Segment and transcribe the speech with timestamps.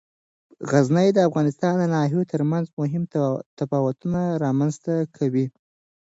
[0.69, 3.03] غزني د افغانستان د ناحیو ترمنځ مهم
[3.59, 5.45] تفاوتونه رامنځ ته کوي.